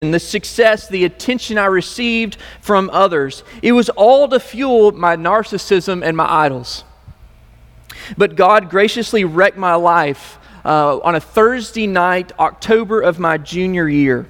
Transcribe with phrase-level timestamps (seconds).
[0.00, 3.44] the success, the attention I received from others.
[3.60, 6.84] It was all to fuel my narcissism and my idols.
[8.16, 13.86] But God graciously wrecked my life uh, on a Thursday night, October of my junior
[13.90, 14.26] year.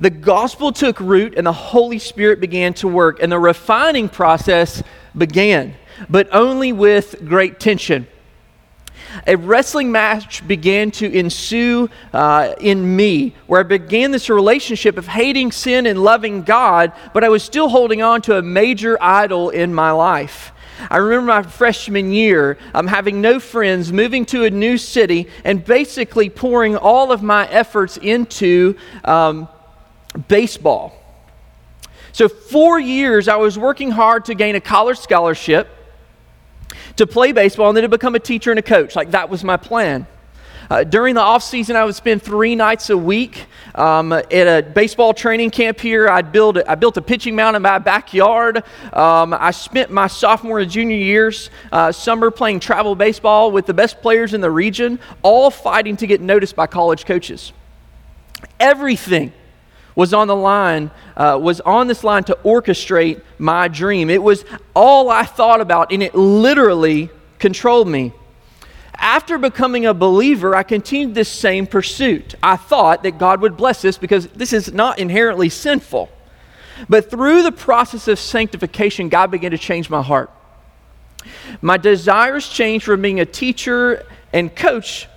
[0.00, 4.82] The gospel took root and the Holy Spirit began to work, and the refining process
[5.14, 5.74] began,
[6.08, 8.06] but only with great tension
[9.26, 15.06] a wrestling match began to ensue uh, in me, where I began this relationship of
[15.06, 19.50] hating sin and loving God, but I was still holding on to a major idol
[19.50, 20.52] in my life.
[20.90, 25.64] I remember my freshman year, I'm having no friends, moving to a new city, and
[25.64, 29.48] basically pouring all of my efforts into um,
[30.28, 31.00] baseball.
[32.12, 35.73] So, four years, I was working hard to gain a college scholarship
[36.96, 38.96] to play baseball and then to become a teacher and a coach.
[38.96, 40.06] Like that was my plan.
[40.70, 44.62] Uh, during the off season, I would spend three nights a week um, at a
[44.62, 46.08] baseball training camp here.
[46.08, 48.64] I'd build I built a pitching mound in my backyard.
[48.92, 53.74] Um, I spent my sophomore and junior years uh, summer playing travel baseball with the
[53.74, 57.52] best players in the region, all fighting to get noticed by college coaches.
[58.58, 59.32] Everything
[59.94, 64.10] was on the line, uh, was on this line to orchestrate my dream.
[64.10, 68.12] It was all I thought about, and it literally controlled me.
[68.96, 72.34] After becoming a believer, I continued this same pursuit.
[72.42, 76.08] I thought that God would bless this because this is not inherently sinful.
[76.88, 80.30] But through the process of sanctification, God began to change my heart.
[81.60, 85.08] My desires changed from being a teacher and coach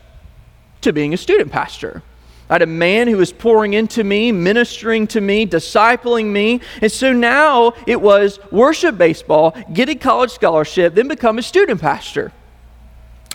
[0.82, 2.04] to being a student pastor.
[2.50, 6.62] I had a man who was pouring into me, ministering to me, discipling me.
[6.82, 11.82] And so now it was worship baseball, get a college scholarship, then become a student
[11.82, 12.32] pastor.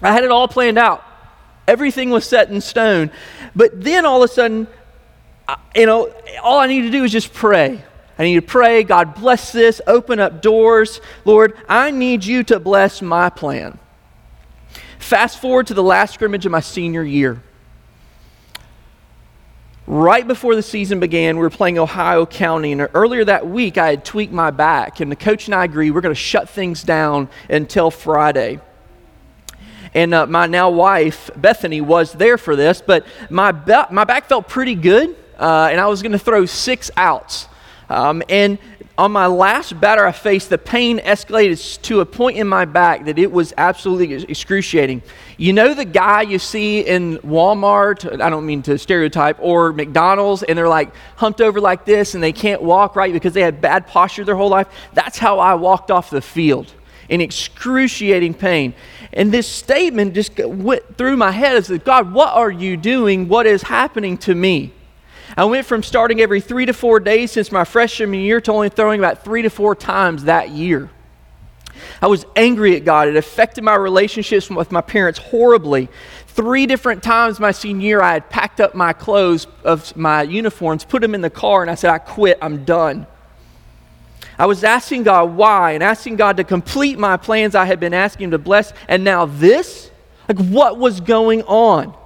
[0.01, 1.05] I had it all planned out.
[1.69, 3.11] Everything was set in stone.
[3.55, 4.67] But then all of a sudden,
[5.77, 7.85] you know, all I need to do is just pray.
[8.19, 11.01] I need to pray, God bless this, open up doors.
[11.25, 13.79] Lord, I need you to bless my plan.
[14.99, 17.43] Fast forward to the last scrimmage of my senior year.
[19.87, 23.89] Right before the season began, we were playing Ohio County, and earlier that week I
[23.91, 26.85] had tweaked my back, and the coach and I agreed we're going to shut things
[26.85, 28.61] down until Friday.
[29.93, 34.27] And uh, my now wife, Bethany, was there for this, but my, be- my back
[34.27, 37.49] felt pretty good, uh, and I was going to throw six outs.
[37.93, 38.59] Um, and
[38.97, 43.05] on my last batter I faced, the pain escalated to a point in my back
[43.05, 45.03] that it was absolutely excruciating.
[45.37, 50.43] You know the guy you see in Walmart, I don't mean to stereotype, or McDonald's,
[50.43, 53.61] and they're like humped over like this and they can't walk right because they had
[53.61, 54.69] bad posture their whole life?
[54.95, 56.73] That's how I walked off the field
[57.11, 58.73] in excruciating pain.
[59.13, 63.29] And this statement just went through my head as God, what are you doing?
[63.29, 64.73] What is happening to me?
[65.37, 68.69] I went from starting every three to four days since my freshman year to only
[68.69, 70.91] throwing about three to four times that year.
[72.01, 73.09] I was angry at God.
[73.09, 75.89] It affected my relationships with my parents horribly.
[76.29, 80.85] Three different times my senior year, I had packed up my clothes of my uniforms,
[80.85, 83.07] put them in the car, and I said, I quit, I'm done.
[84.39, 87.95] I was asking God why and asking God to complete my plans I had been
[87.95, 89.91] asking Him to bless, and now this?
[90.29, 91.97] Like, what was going on?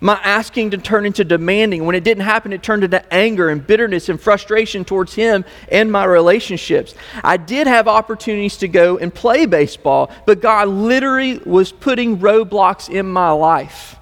[0.00, 1.86] My asking to turn into demanding.
[1.86, 5.90] When it didn't happen, it turned into anger and bitterness and frustration towards him and
[5.90, 6.94] my relationships.
[7.24, 12.88] I did have opportunities to go and play baseball, but God literally was putting roadblocks
[12.88, 13.96] in my life.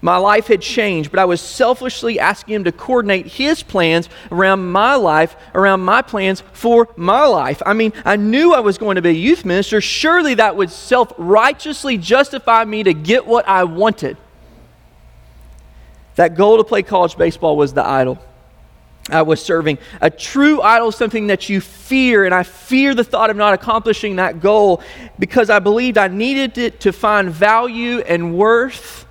[0.00, 4.66] My life had changed, but I was selfishly asking Him to coordinate His plans around
[4.66, 7.62] my life, around my plans for my life.
[7.66, 9.80] I mean, I knew I was going to be a youth minister.
[9.80, 14.16] Surely that would self righteously justify me to get what I wanted.
[16.18, 18.18] That goal to play college baseball was the idol.
[19.08, 19.78] I was serving.
[20.00, 23.54] A true idol is something that you fear, and I fear the thought of not
[23.54, 24.82] accomplishing that goal
[25.20, 29.06] because I believed I needed it to find value and worth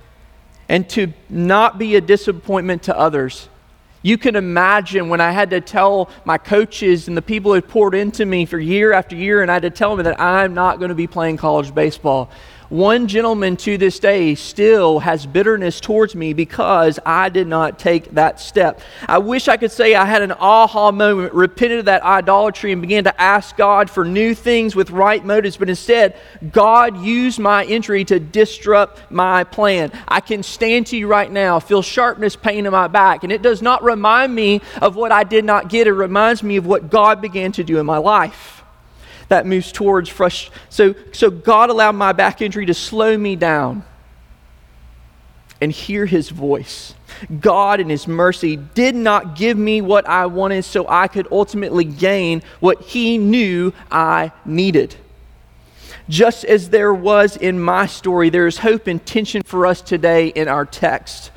[0.68, 3.48] and to not be a disappointment to others.
[4.02, 7.94] You can imagine when I had to tell my coaches and the people who poured
[7.94, 10.78] into me for year after year, and I had to tell them that I'm not
[10.78, 12.28] going to be playing college baseball.
[12.68, 18.10] One gentleman to this day still has bitterness towards me because I did not take
[18.10, 18.82] that step.
[19.06, 22.82] I wish I could say I had an aha moment, repented of that idolatry, and
[22.82, 26.14] began to ask God for new things with right motives, but instead,
[26.52, 29.90] God used my injury to disrupt my plan.
[30.06, 33.40] I can stand to you right now, feel sharpness, pain in my back, and it
[33.40, 35.86] does not remind me of what I did not get.
[35.86, 38.57] It reminds me of what God began to do in my life
[39.28, 40.54] that moves towards frustration.
[40.70, 43.84] So, so God allowed my back injury to slow me down.
[45.60, 46.94] and hear his voice.
[47.40, 51.84] God, in his mercy, did not give me what I wanted so I could ultimately
[51.84, 54.94] gain what he knew I needed.
[56.08, 60.28] Just as there was in my story, there is hope and tension for us today
[60.28, 61.32] in our text.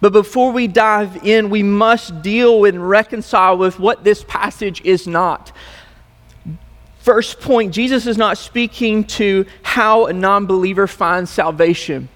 [0.00, 5.08] But before we dive in, we must deal and reconcile with what this passage is
[5.08, 5.50] not.
[6.98, 12.08] First point Jesus is not speaking to how a non believer finds salvation.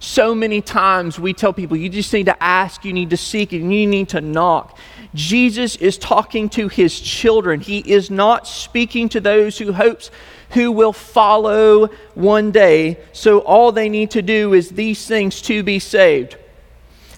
[0.00, 3.52] So many times we tell people you just need to ask, you need to seek,
[3.52, 4.78] and you need to knock.
[5.14, 7.60] Jesus is talking to his children.
[7.60, 10.10] He is not speaking to those who hopes
[10.50, 12.98] who will follow one day.
[13.12, 16.36] So all they need to do is these things to be saved.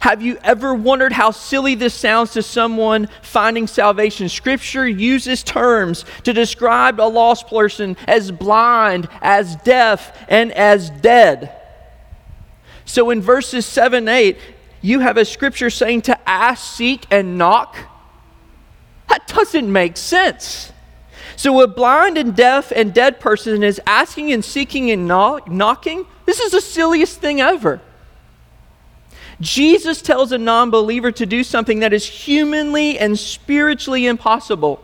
[0.06, 4.29] Have you ever wondered how silly this sounds to someone finding salvation?
[4.29, 11.50] Scripture uses terms to describe a lost person as blind, as deaf, and as dead.
[12.85, 14.38] So in verses 7 8,
[14.81, 17.76] you have a scripture saying to ask, seek, and knock.
[19.08, 20.73] That doesn't make sense.
[21.35, 26.06] So a blind and deaf and dead person is asking and seeking and knock, knocking.
[26.26, 27.81] This is the silliest thing ever.
[29.41, 34.83] Jesus tells a non believer to do something that is humanly and spiritually impossible.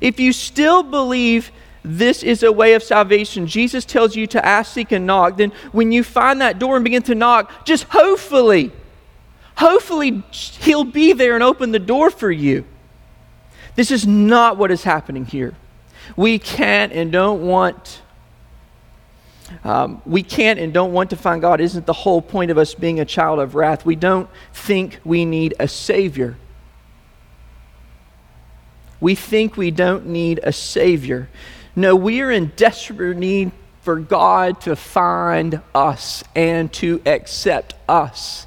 [0.00, 1.50] If you still believe
[1.82, 5.52] this is a way of salvation, Jesus tells you to ask, seek, and knock, then
[5.72, 8.70] when you find that door and begin to knock, just hopefully,
[9.56, 12.64] hopefully He'll be there and open the door for you.
[13.76, 15.54] This is not what is happening here.
[16.16, 18.02] We can't and don't want
[19.64, 22.74] um, we can't and don't want to find God isn't the whole point of us
[22.74, 23.84] being a child of wrath.
[23.84, 26.36] We don't think we need a Savior.
[29.00, 31.28] We think we don't need a Savior.
[31.76, 33.52] No, we are in desperate need
[33.82, 38.46] for God to find us and to accept us.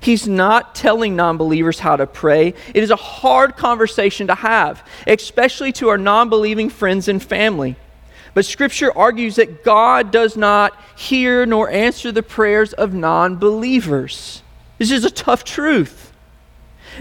[0.00, 2.54] He's not telling non believers how to pray.
[2.74, 7.74] It is a hard conversation to have, especially to our non believing friends and family.
[8.36, 14.42] But Scripture argues that God does not hear nor answer the prayers of non believers.
[14.76, 16.12] This is a tough truth.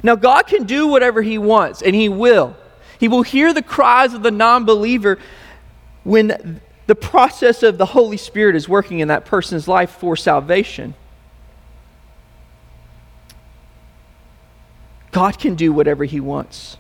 [0.02, 2.56] Now, God can do whatever He wants, and He will.
[3.02, 5.20] He will hear the cries of the non believer
[6.06, 10.94] when the process of the Holy Spirit is working in that person's life for salvation.
[15.12, 16.78] God can do whatever He wants.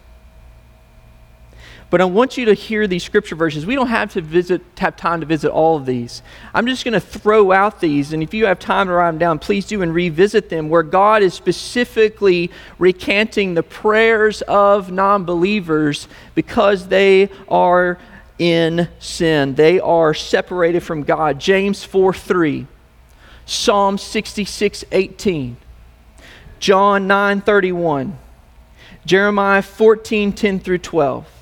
[1.91, 3.65] But I want you to hear these scripture verses.
[3.65, 6.23] We don't have to visit, have time to visit all of these.
[6.53, 9.19] I'm just going to throw out these, and if you have time to write them
[9.19, 12.49] down, please do and revisit them, where God is specifically
[12.79, 17.99] recanting the prayers of non believers because they are
[18.39, 19.55] in sin.
[19.55, 21.39] They are separated from God.
[21.39, 22.67] James 4 3,
[23.45, 25.57] Psalm 66 18,
[26.59, 28.17] John 9 31,
[29.05, 31.34] Jeremiah 14 10 through 12.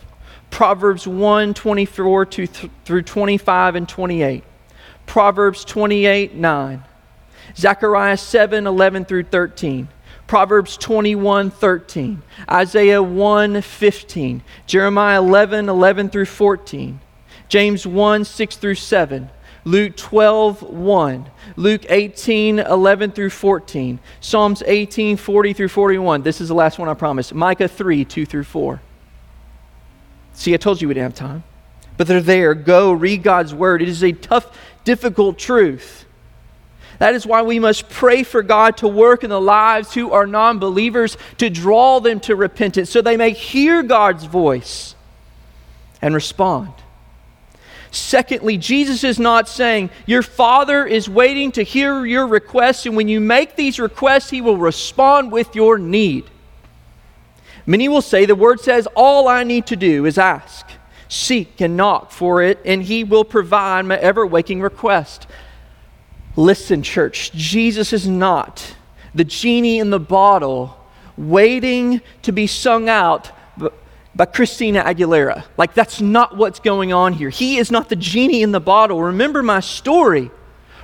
[0.53, 4.43] Proverbs 1 24 to th- through 25 and 28.
[5.07, 6.83] Proverbs 28 9.
[7.57, 9.87] Zechariah 7 11 through 13.
[10.27, 12.21] Proverbs 21 13.
[12.51, 14.43] Isaiah 1 15.
[14.67, 16.99] Jeremiah 11 11 through 14.
[17.49, 19.31] James 1 6 through 7.
[19.65, 26.21] Luke 12, 1, Luke 18, 11 through 14, Psalms 18, 40 through 41.
[26.21, 27.33] This is the last one I promise.
[27.33, 28.81] Micah 3, 2 through 4.
[30.33, 31.43] See, I told you we didn't have time.
[31.97, 32.53] But they're there.
[32.55, 33.81] Go read God's word.
[33.81, 36.05] It is a tough, difficult truth.
[36.99, 40.25] That is why we must pray for God to work in the lives who are
[40.25, 44.95] non believers to draw them to repentance so they may hear God's voice
[46.01, 46.71] and respond.
[47.91, 53.07] Secondly, Jesus is not saying, Your Father is waiting to hear your requests, and when
[53.07, 56.29] you make these requests, He will respond with your need.
[57.65, 60.65] Many will say, The word says, All I need to do is ask,
[61.07, 65.27] seek, and knock for it, and he will provide my ever waking request.
[66.35, 68.75] Listen, church, Jesus is not
[69.13, 70.77] the genie in the bottle
[71.15, 73.31] waiting to be sung out
[74.15, 75.43] by Christina Aguilera.
[75.57, 77.29] Like, that's not what's going on here.
[77.29, 79.01] He is not the genie in the bottle.
[79.01, 80.31] Remember my story.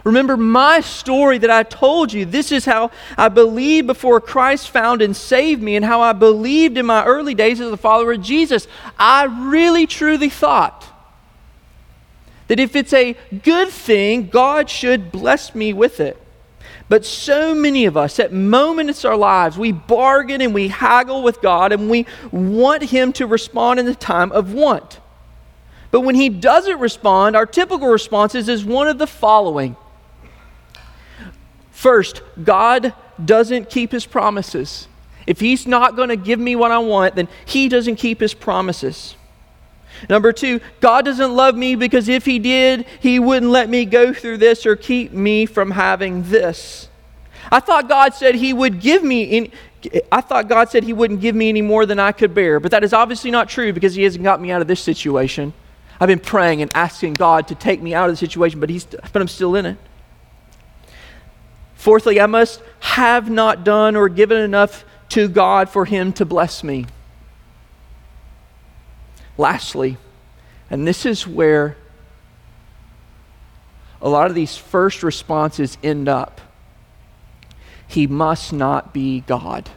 [0.04, 2.26] Remember my story that I told you.
[2.26, 6.78] This is how I believed before Christ found and saved me, and how I believed
[6.78, 8.68] in my early days as a follower of Jesus.
[8.98, 10.86] I really, truly thought
[12.48, 16.18] that if it's a good thing, God should bless me with it.
[16.88, 21.22] But so many of us, at moments in our lives, we bargain and we haggle
[21.22, 25.00] with God and we want Him to respond in the time of want.
[25.92, 29.76] But when He doesn't respond, our typical response is, is one of the following
[31.80, 32.94] First, God
[33.24, 34.90] doesn't keep his promises.
[35.26, 38.34] If he's not going to give me what I want, then he doesn't keep his
[38.34, 39.16] promises.
[40.10, 44.14] Number two, God doesn't love me because if He did, He wouldn't let me go
[44.14, 46.90] through this or keep me from having this.
[47.50, 49.24] I thought God said He would give me.
[49.24, 49.52] In,
[50.12, 52.72] I thought God said He wouldn't give me any more than I could bear, but
[52.72, 55.54] that is obviously not true because He hasn't got me out of this situation.
[55.98, 58.84] I've been praying and asking God to take me out of the situation, but He's,
[58.84, 59.78] but I'm still in it.
[61.80, 66.62] Fourthly, I must have not done or given enough to God for Him to bless
[66.62, 66.86] me.
[69.38, 69.96] Lastly,
[70.70, 71.78] and this is where
[74.02, 76.42] a lot of these first responses end up
[77.88, 79.70] He must not be God.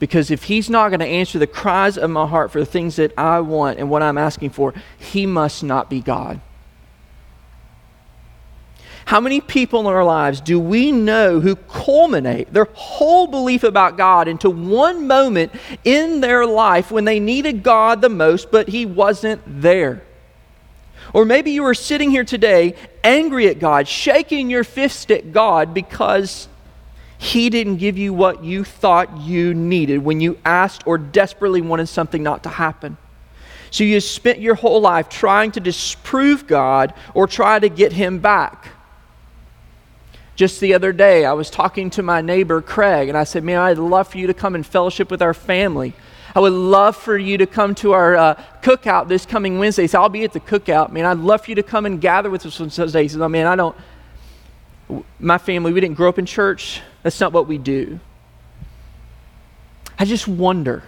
[0.00, 2.96] Because if He's not going to answer the cries of my heart for the things
[2.96, 6.40] that I want and what I'm asking for, He must not be God.
[9.04, 13.96] How many people in our lives do we know who culminate their whole belief about
[13.96, 15.52] God into one moment
[15.84, 20.02] in their life when they needed God the most, but He wasn't there?
[21.12, 25.74] Or maybe you are sitting here today angry at God, shaking your fist at God
[25.74, 26.48] because
[27.18, 31.88] He didn't give you what you thought you needed when you asked or desperately wanted
[31.88, 32.96] something not to happen.
[33.70, 38.18] So you spent your whole life trying to disprove God or try to get Him
[38.18, 38.68] back.
[40.34, 43.58] Just the other day, I was talking to my neighbor, Craig, and I said, Man,
[43.58, 45.94] I'd love for you to come and fellowship with our family.
[46.34, 49.86] I would love for you to come to our uh, cookout this coming Wednesday.
[49.86, 50.90] So I'll be at the cookout.
[50.90, 52.94] Man, I'd love for you to come and gather with us on Sundays.
[52.94, 53.76] He says, oh, man, I don't,
[55.20, 56.80] my family, we didn't grow up in church.
[57.02, 58.00] That's not what we do.
[59.98, 60.84] I just wonder.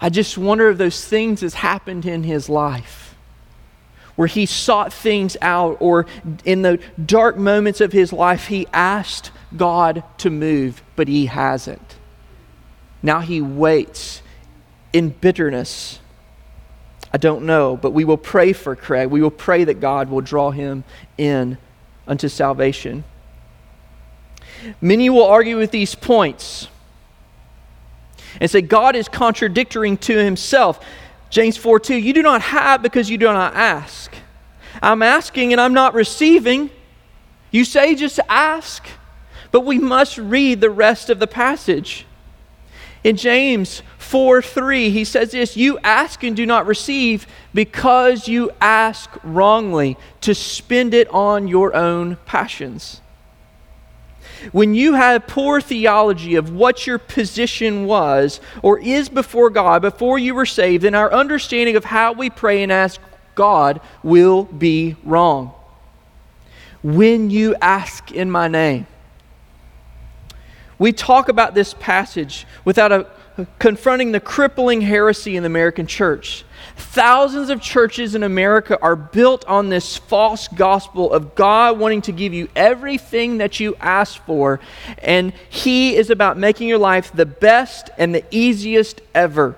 [0.00, 2.99] I just wonder if those things has happened in his life
[4.20, 6.04] where he sought things out, or
[6.44, 11.96] in the dark moments of his life, he asked God to move, but he hasn't.
[13.02, 14.20] Now he waits
[14.92, 16.00] in bitterness.
[17.14, 19.08] I don't know, but we will pray for Craig.
[19.08, 20.84] We will pray that God will draw him
[21.16, 21.56] in
[22.06, 23.04] unto salvation.
[24.82, 26.68] Many will argue with these points
[28.38, 30.84] and say God is contradicting to himself.
[31.30, 34.12] James 4 2, you do not have because you do not ask.
[34.82, 36.70] I'm asking and I'm not receiving.
[37.50, 38.86] You say just ask,
[39.50, 42.06] but we must read the rest of the passage.
[43.02, 48.50] In James 4 3, he says this You ask and do not receive because you
[48.60, 53.00] ask wrongly to spend it on your own passions.
[54.52, 60.18] When you have poor theology of what your position was or is before God before
[60.18, 63.00] you were saved, then our understanding of how we pray and ask
[63.34, 65.52] God will be wrong.
[66.82, 68.86] When you ask in my name,
[70.78, 73.06] we talk about this passage without a,
[73.58, 76.44] confronting the crippling heresy in the American church
[76.80, 82.12] Thousands of churches in America are built on this false gospel of God wanting to
[82.12, 84.60] give you everything that you ask for,
[84.98, 89.56] and He is about making your life the best and the easiest ever.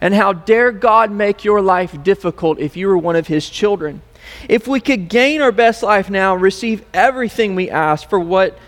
[0.00, 4.02] And how dare God make your life difficult if you were one of His children?
[4.48, 8.58] If we could gain our best life now, receive everything we ask for what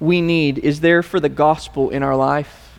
[0.00, 2.73] we need, is there for the gospel in our life?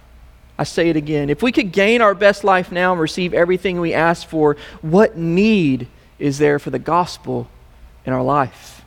[0.57, 1.29] I say it again.
[1.29, 5.17] If we could gain our best life now and receive everything we ask for, what
[5.17, 7.49] need is there for the gospel
[8.05, 8.83] in our life?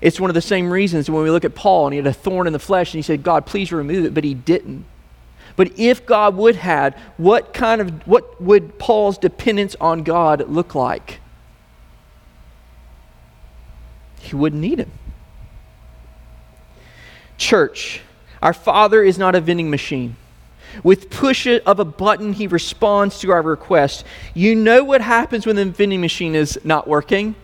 [0.00, 2.12] It's one of the same reasons when we look at Paul and he had a
[2.12, 4.84] thorn in the flesh and he said, God, please remove it, but he didn't.
[5.54, 10.74] But if God would had, what kind of what would Paul's dependence on God look
[10.74, 11.20] like?
[14.20, 14.90] He wouldn't need him.
[17.36, 18.00] Church,
[18.42, 20.16] our Father is not a vending machine.
[20.82, 24.04] With push of a button, He responds to our request.
[24.34, 27.34] You know what happens when the vending machine is not working?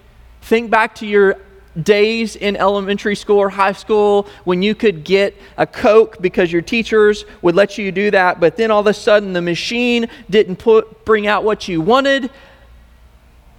[0.42, 1.36] Think back to your
[1.82, 6.62] days in elementary school or high school when you could get a Coke because your
[6.62, 10.56] teachers would let you do that, but then all of a sudden the machine didn't
[10.56, 12.30] put, bring out what you wanted.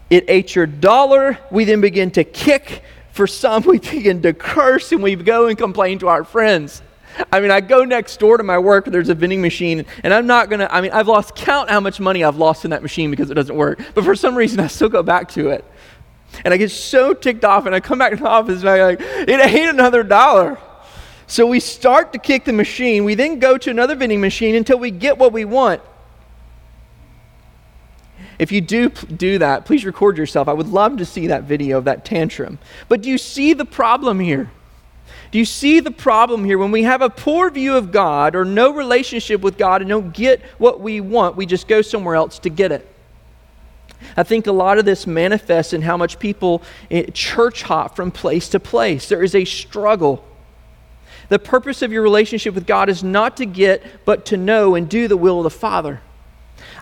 [0.09, 1.37] It ate your dollar.
[1.51, 2.83] We then begin to kick.
[3.11, 6.81] For some, we begin to curse and we go and complain to our friends.
[7.31, 10.27] I mean, I go next door to my work, there's a vending machine, and I'm
[10.27, 12.81] not going to, I mean, I've lost count how much money I've lost in that
[12.81, 13.81] machine because it doesn't work.
[13.93, 15.65] But for some reason, I still go back to it.
[16.45, 18.79] And I get so ticked off, and I come back to the office, and I'm
[18.79, 20.57] like, it ain't another dollar.
[21.27, 23.03] So we start to kick the machine.
[23.03, 25.81] We then go to another vending machine until we get what we want.
[28.39, 30.47] If you do do that, please record yourself.
[30.47, 32.57] I would love to see that video of that tantrum.
[32.87, 34.49] But do you see the problem here?
[35.31, 36.57] Do you see the problem here?
[36.57, 40.13] When we have a poor view of God or no relationship with God and don't
[40.13, 42.87] get what we want, we just go somewhere else to get it.
[44.15, 48.11] I think a lot of this manifests in how much people eh, church hop from
[48.11, 49.09] place to place.
[49.09, 50.25] There is a struggle.
[51.27, 54.89] The purpose of your relationship with God is not to get, but to know and
[54.89, 56.01] do the will of the Father.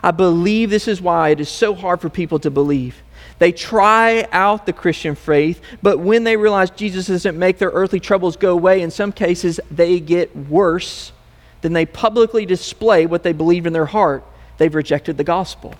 [0.02, 3.02] I believe this is why it is so hard for people to believe.
[3.38, 8.00] They try out the Christian faith, but when they realize Jesus doesn't make their earthly
[8.00, 11.12] troubles go away, in some cases they get worse.
[11.60, 14.24] Then they publicly display what they believe in their heart.
[14.58, 15.74] They've rejected the gospel.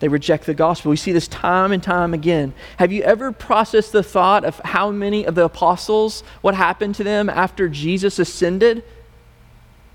[0.00, 0.90] They reject the gospel.
[0.90, 2.54] We see this time and time again.
[2.76, 7.04] Have you ever processed the thought of how many of the apostles, what happened to
[7.04, 8.84] them after Jesus ascended?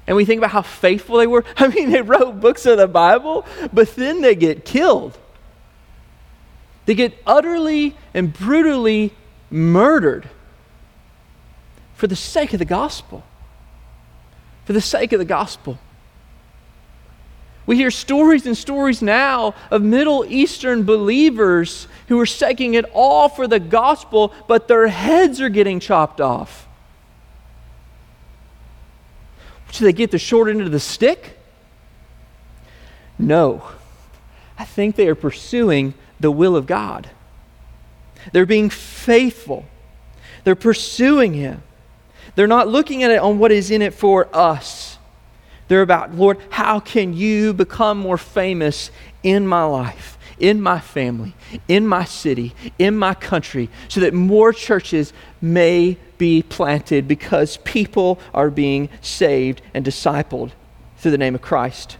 [0.05, 1.45] And we think about how faithful they were.
[1.57, 5.17] I mean, they wrote books of the Bible, but then they get killed.
[6.85, 9.13] They get utterly and brutally
[9.49, 10.29] murdered
[11.95, 13.23] for the sake of the gospel.
[14.65, 15.79] For the sake of the gospel.
[17.65, 23.29] We hear stories and stories now of Middle Eastern believers who are staking it all
[23.29, 26.67] for the gospel, but their heads are getting chopped off.
[29.71, 31.39] Do they get the short end of the stick?
[33.17, 33.63] No.
[34.59, 35.93] I think they are pursuing
[36.23, 37.09] the will of God.
[38.31, 39.65] They're being faithful.
[40.45, 41.61] They're pursuing Him.
[42.35, 44.97] They're not looking at it on what is in it for us.
[45.67, 48.89] They're about, Lord, how can you become more famous
[49.21, 51.35] in my life, in my family,
[51.67, 55.11] in my city, in my country, so that more churches
[55.41, 60.51] may be planted because people are being saved and discipled
[60.97, 61.97] through the name of Christ.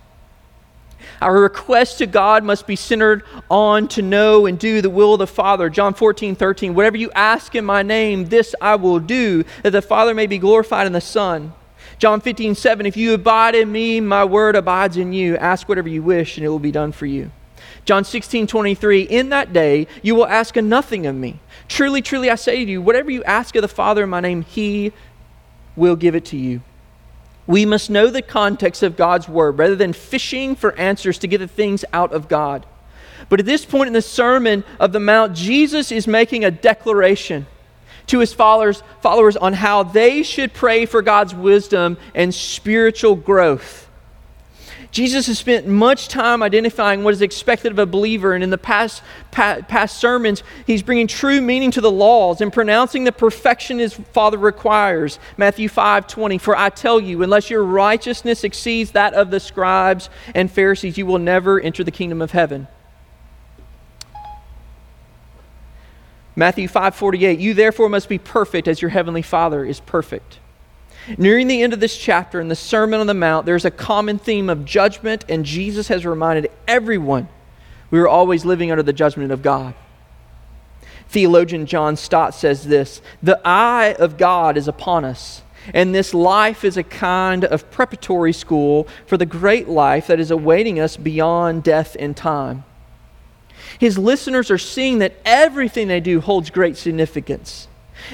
[1.23, 5.19] Our request to God must be centered on to know and do the will of
[5.19, 5.69] the Father.
[5.69, 6.73] John 14, 13.
[6.73, 10.37] Whatever you ask in my name, this I will do, that the Father may be
[10.37, 11.53] glorified in the Son.
[11.97, 12.85] John 15, 7.
[12.85, 15.37] If you abide in me, my word abides in you.
[15.37, 17.31] Ask whatever you wish, and it will be done for you.
[17.85, 19.03] John 16, 23.
[19.03, 21.39] In that day, you will ask nothing of me.
[21.69, 24.41] Truly, truly, I say to you, whatever you ask of the Father in my name,
[24.41, 24.91] he
[25.77, 26.61] will give it to you.
[27.45, 31.39] We must know the context of God's word rather than fishing for answers to get
[31.39, 32.65] the things out of God.
[33.29, 37.45] But at this point in the Sermon of the Mount, Jesus is making a declaration
[38.07, 43.89] to his followers, followers on how they should pray for God's wisdom and spiritual growth.
[44.93, 48.59] Jesus has spent much time identifying what is expected of a believer, and in the
[48.59, 49.01] past,
[49.31, 54.37] past sermons, he's bringing true meaning to the laws and pronouncing the perfection his Father
[54.37, 55.17] requires.
[55.35, 60.11] Matthew 5 20, For I tell you, unless your righteousness exceeds that of the scribes
[60.35, 62.67] and Pharisees, you will never enter the kingdom of heaven.
[66.35, 70.37] Matthew 5:48 You therefore must be perfect as your heavenly Father is perfect.
[71.17, 74.17] Nearing the end of this chapter in the Sermon on the Mount, there's a common
[74.17, 77.27] theme of judgment, and Jesus has reminded everyone
[77.91, 79.75] we are always living under the judgment of God.
[81.09, 86.63] Theologian John Stott says this The eye of God is upon us, and this life
[86.63, 91.63] is a kind of preparatory school for the great life that is awaiting us beyond
[91.63, 92.63] death and time.
[93.77, 97.67] His listeners are seeing that everything they do holds great significance.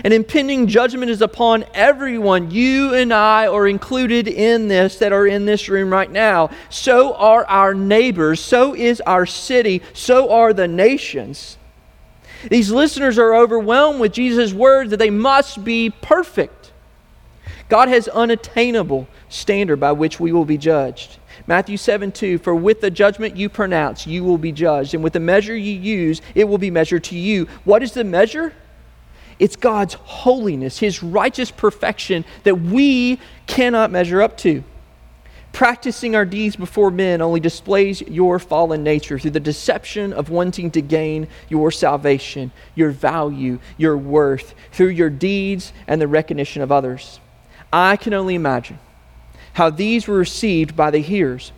[0.04, 2.52] An impending judgment is upon everyone.
[2.52, 6.50] You and I are included in this that are in this room right now.
[6.70, 8.40] So are our neighbors.
[8.40, 9.82] So is our city.
[9.94, 11.58] So are the nations.
[12.50, 16.72] These listeners are overwhelmed with Jesus' words that they must be perfect.
[17.68, 21.18] God has unattainable standard by which we will be judged.
[21.48, 25.14] Matthew 7 2, for with the judgment you pronounce, you will be judged, and with
[25.14, 27.46] the measure you use, it will be measured to you.
[27.64, 28.54] What is the measure?
[29.40, 34.64] It's God's holiness, His righteous perfection that we cannot measure up to.
[35.52, 40.70] Practicing our deeds before men only displays your fallen nature through the deception of wanting
[40.72, 46.72] to gain your salvation, your value, your worth, through your deeds and the recognition of
[46.72, 47.20] others.
[47.74, 48.80] I can only imagine
[49.54, 51.52] how these were received by the hearers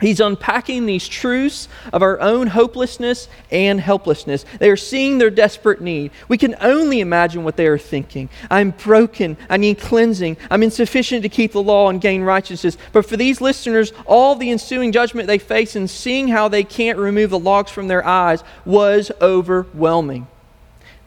[0.00, 4.44] He's unpacking these truths of our own hopelessness and helplessness.
[4.60, 6.12] They are seeing their desperate need.
[6.28, 8.28] We can only imagine what they are thinking.
[8.50, 9.36] I'm broken.
[9.50, 10.36] I need cleansing.
[10.50, 12.78] I'm insufficient to keep the law and gain righteousness.
[12.92, 16.98] But for these listeners, all the ensuing judgment they face and seeing how they can't
[16.98, 20.28] remove the logs from their eyes was overwhelming.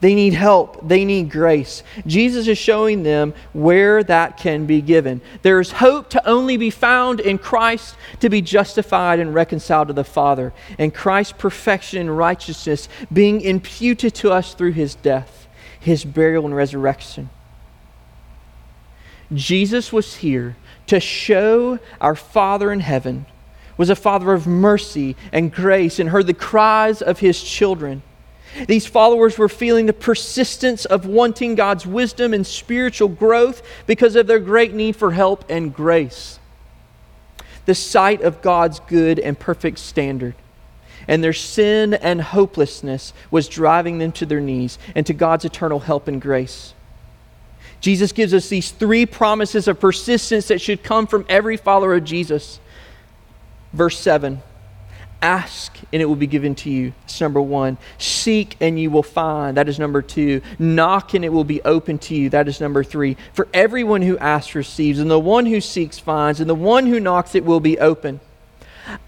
[0.02, 0.88] They need help.
[0.88, 1.84] They need grace.
[2.08, 5.20] Jesus is showing them where that can be given.
[5.42, 9.94] There is hope to only be found in Christ to be justified and reconciled to
[9.94, 15.46] the Father, and Christ's perfection and righteousness being imputed to us through his death,
[15.78, 17.30] his burial, and resurrection.
[19.32, 20.56] Jesus was here
[20.88, 23.24] to show our Father in heaven
[23.76, 28.02] was a father of mercy and grace and heard the cries of his children
[28.66, 34.26] these followers were feeling the persistence of wanting God's wisdom and spiritual growth because of
[34.26, 36.38] their great need for help and grace.
[37.64, 40.34] The sight of God's good and perfect standard
[41.08, 45.80] and their sin and hopelessness was driving them to their knees and to God's eternal
[45.80, 46.74] help and grace.
[47.80, 52.04] Jesus gives us these three promises of persistence that should come from every follower of
[52.04, 52.60] Jesus.
[53.72, 54.42] Verse 7
[55.22, 56.92] Ask and it will be given to you.
[57.02, 57.78] That's number one.
[57.96, 59.56] Seek and you will find.
[59.56, 60.42] That is number two.
[60.58, 62.28] Knock and it will be open to you.
[62.28, 63.16] That is number three.
[63.32, 66.98] For everyone who asks receives, and the one who seeks finds, and the one who
[66.98, 68.18] knocks it will be open.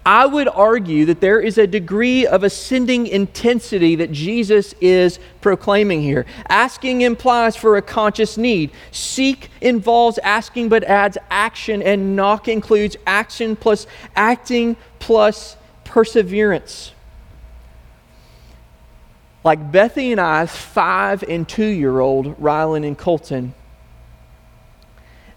[0.05, 6.01] I would argue that there is a degree of ascending intensity that Jesus is proclaiming
[6.01, 6.25] here.
[6.47, 8.71] Asking implies for a conscious need.
[8.91, 16.91] Seek involves asking but adds action, and knock includes action plus acting plus perseverance.
[19.45, 23.53] Like Bethy and I's five and two year old, Rylan and Colton,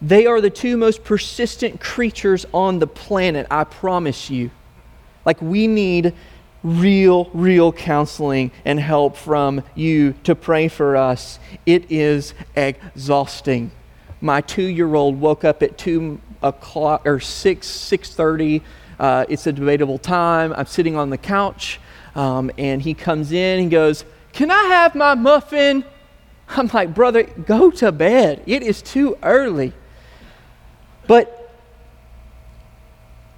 [0.01, 4.51] they are the two most persistent creatures on the planet, I promise you.
[5.25, 6.15] Like, we need
[6.63, 11.39] real, real counseling and help from you to pray for us.
[11.67, 13.71] It is exhausting.
[14.21, 18.63] My two-year-old woke up at two o'clock or six, six thirty
[18.99, 20.53] uh, it's a debatable time.
[20.57, 21.81] I'm sitting on the couch,
[22.15, 25.85] um, and he comes in and goes, Can I have my muffin?
[26.49, 28.43] I'm like, Brother, go to bed.
[28.47, 29.73] It is too early.
[31.07, 31.35] But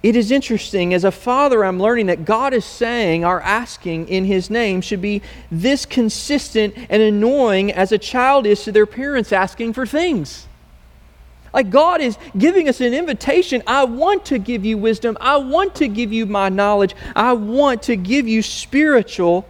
[0.03, 0.93] it is interesting.
[0.93, 5.01] As a father, I'm learning that God is saying our asking in His name should
[5.01, 5.21] be
[5.51, 10.47] this consistent and annoying as a child is to their parents asking for things.
[11.53, 13.61] Like God is giving us an invitation.
[13.67, 15.17] I want to give you wisdom.
[15.19, 16.95] I want to give you my knowledge.
[17.15, 19.45] I want to give you spiritual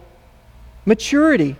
[0.84, 1.56] maturity.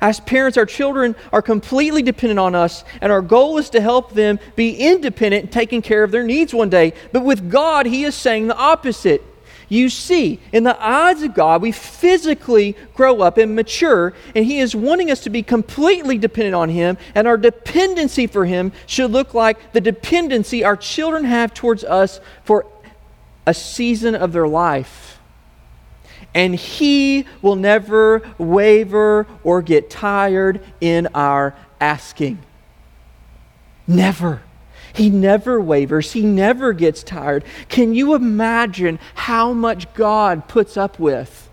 [0.00, 4.14] As parents, our children are completely dependent on us, and our goal is to help
[4.14, 6.94] them be independent taking care of their needs one day.
[7.12, 9.22] But with God, He is saying the opposite.
[9.72, 14.58] You see, in the eyes of God, we physically grow up and mature, and He
[14.58, 19.10] is wanting us to be completely dependent on Him, and our dependency for Him should
[19.10, 22.66] look like the dependency our children have towards us for
[23.46, 25.18] a season of their life.
[26.34, 32.40] And He will never waver or get tired in our asking.
[33.86, 34.42] Never.
[34.94, 37.44] He never wavers, he never gets tired.
[37.68, 41.48] Can you imagine how much God puts up with?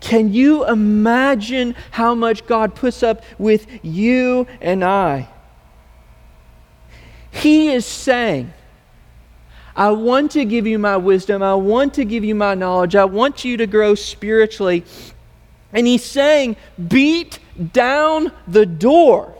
[0.00, 5.28] Can you imagine how much God puts up with you and I?
[7.30, 8.52] He is saying,
[9.74, 11.42] I want to give you my wisdom.
[11.42, 12.96] I want to give you my knowledge.
[12.96, 14.84] I want you to grow spiritually.
[15.72, 16.56] And he's saying,
[16.88, 17.38] beat
[17.72, 19.34] down the door.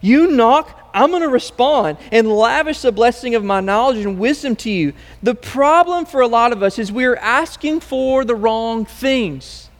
[0.00, 4.56] You knock, I'm going to respond and lavish the blessing of my knowledge and wisdom
[4.56, 4.92] to you.
[5.22, 9.70] The problem for a lot of us is we're asking for the wrong things.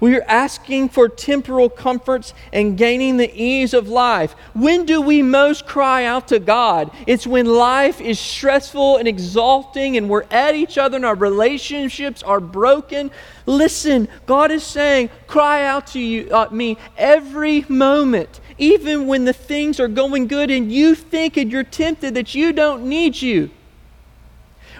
[0.00, 4.32] We are asking for temporal comforts and gaining the ease of life.
[4.54, 6.92] When do we most cry out to God?
[7.06, 12.22] It's when life is stressful and exalting and we're at each other and our relationships
[12.22, 13.10] are broken.
[13.46, 19.32] Listen, God is saying, cry out to you, uh, me every moment even when the
[19.32, 23.50] things are going good and you think and you're tempted that you don't need you.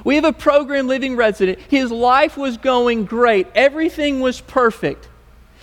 [0.04, 1.58] We have a program living resident.
[1.68, 5.08] His life was going great, everything was perfect.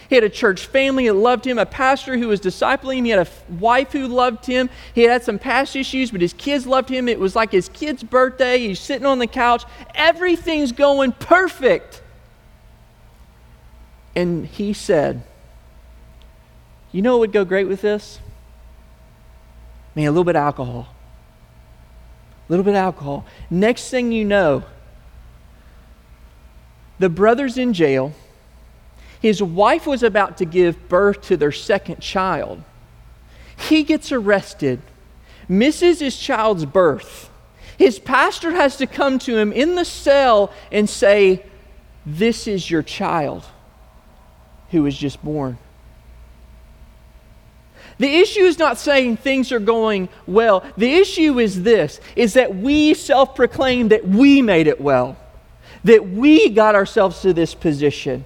[0.08, 3.06] He had a church family that loved him, a pastor who was discipling him.
[3.06, 4.69] He had a wife who loved him.
[4.93, 7.08] He had some past issues, but his kids loved him.
[7.08, 8.60] It was like his kid's birthday.
[8.60, 9.63] He's sitting on the couch.
[9.95, 12.04] Everything's going perfect.
[14.15, 15.23] And he said,
[16.95, 18.19] you know what would go great with this?
[19.95, 20.88] Man, a little bit of alcohol.
[22.47, 23.25] A little bit of alcohol.
[23.49, 24.63] Next thing you know,
[26.97, 28.13] the brother's in jail.
[29.19, 32.63] His wife was about to give birth to their second child.
[33.58, 34.79] He gets arrested,
[35.49, 37.29] misses his child's birth.
[37.77, 41.43] His pastor has to come to him in the cell and say,
[42.05, 43.43] This is your child.
[44.71, 45.58] who was just born.
[47.97, 50.65] The issue is not saying things are going well.
[50.77, 55.17] The issue is this is that we self-proclaim that we made it well.
[55.86, 58.25] That we got ourselves to this position.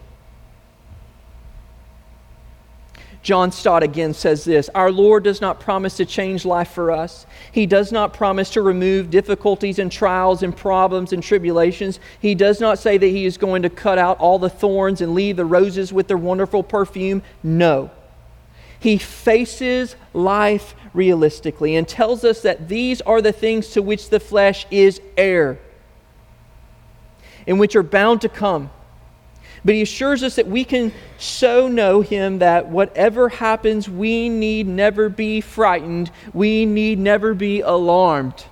[3.21, 7.25] John Stott again says this Our Lord does not promise to change life for us.
[7.51, 11.99] He does not promise to remove difficulties and trials and problems and tribulations.
[12.21, 15.13] He does not say that He is going to cut out all the thorns and
[15.13, 17.21] leave the roses with their wonderful perfume.
[17.43, 17.91] No.
[18.79, 24.19] He faces life realistically and tells us that these are the things to which the
[24.19, 25.59] flesh is heir
[27.45, 28.69] and which are bound to come.
[29.65, 34.67] But he assures us that we can so know him that whatever happens, we need
[34.67, 36.11] never be frightened.
[36.33, 38.45] We need never be alarmed.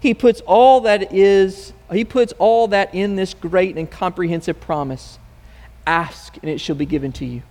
[0.00, 5.18] He puts all that is, he puts all that in this great and comprehensive promise.
[5.86, 7.42] Ask and it shall be given to you.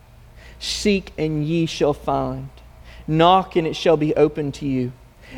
[0.61, 2.49] Seek and ye shall find.
[3.07, 4.93] Knock and it shall be opened to you.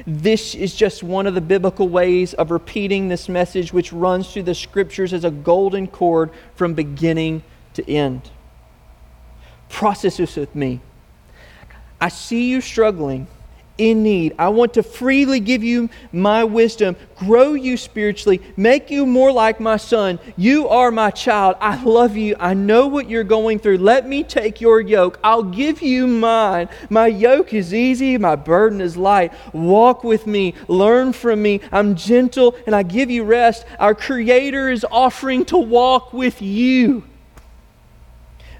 [0.06, 4.44] This is just one of the biblical ways of repeating this message, which runs through
[4.44, 7.42] the scriptures as a golden cord from beginning
[7.76, 8.30] to end.
[9.70, 10.82] Process this with me.
[12.02, 13.28] I see you struggling
[13.78, 14.36] in need.
[14.38, 19.60] I want to freely give you my wisdom, grow you spiritually, make you more like
[19.60, 20.20] my son.
[20.38, 21.56] You are my child.
[21.60, 22.36] I love you.
[22.40, 23.80] I know what you're going through.
[23.80, 25.20] Let me take your yoke.
[25.24, 26.70] I'll give you mine.
[26.90, 29.34] My yoke is easy, my burden is light.
[29.54, 31.62] Walk with me, learn from me.
[31.72, 33.66] I'm gentle and I give you rest.
[33.80, 37.04] Our Creator is offering to walk with you.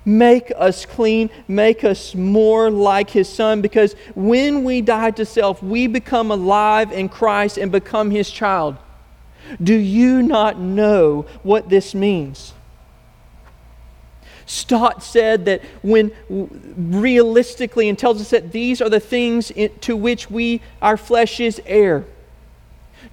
[0.06, 5.64] Make us clean, make us more like His Son, because when we die to self,
[5.64, 8.76] we become alive in Christ and become His child.
[9.62, 12.54] Do you not know what this means?
[14.46, 20.30] Stott said that when realistically and tells us that these are the things to which
[20.30, 22.06] we our flesh is heir.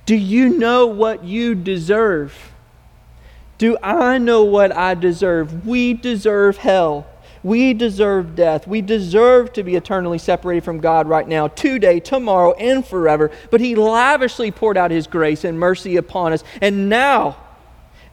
[0.07, 2.50] Do you know what you deserve?
[3.61, 5.67] Do I know what I deserve?
[5.67, 7.07] We deserve hell.
[7.43, 8.67] We deserve death.
[8.67, 13.31] We deserve to be eternally separated from God right now, today, tomorrow, and forever.
[13.51, 16.43] But He lavishly poured out His grace and mercy upon us.
[16.63, 17.37] And now,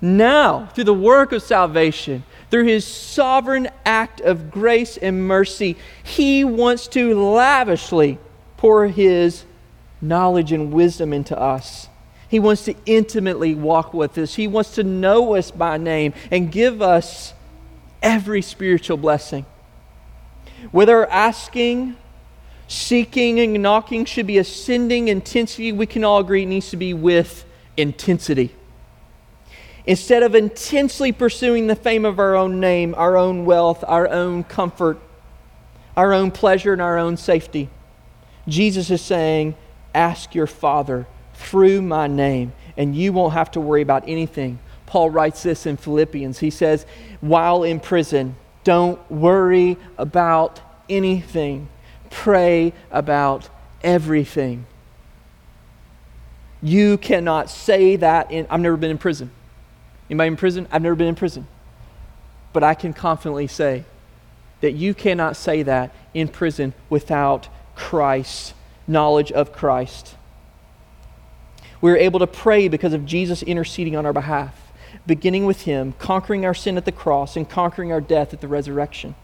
[0.01, 6.43] now, through the work of salvation, through His sovereign act of grace and mercy, He
[6.43, 8.17] wants to lavishly
[8.57, 9.45] pour His
[10.01, 11.86] knowledge and wisdom into us.
[12.29, 14.35] He wants to intimately walk with us.
[14.35, 17.33] He wants to know us by name and give us
[18.01, 19.45] every spiritual blessing.
[20.71, 21.95] Whether asking,
[22.67, 26.93] seeking, and knocking should be ascending intensity, we can all agree it needs to be
[26.93, 27.45] with
[27.77, 28.53] intensity.
[29.85, 34.43] Instead of intensely pursuing the fame of our own name, our own wealth, our own
[34.43, 34.99] comfort,
[35.95, 37.69] our own pleasure, and our own safety,
[38.49, 39.55] Jesus is saying,
[39.95, 44.59] Ask your Father through my name, and you won't have to worry about anything.
[44.85, 46.39] Paul writes this in Philippians.
[46.39, 46.85] He says,
[47.21, 51.69] while in prison, don't worry about anything,
[52.09, 53.49] pray about
[53.81, 54.65] everything.
[56.61, 59.31] You cannot say that in, I've never been in prison.
[60.09, 60.67] Anybody in prison?
[60.71, 61.47] I've never been in prison.
[62.51, 63.85] But I can confidently say
[64.61, 68.53] that you cannot say that in prison without Christ,
[68.87, 70.16] knowledge of Christ.
[71.81, 74.71] We are able to pray because of Jesus interceding on our behalf,
[75.05, 78.47] beginning with Him, conquering our sin at the cross, and conquering our death at the
[78.47, 79.15] resurrection.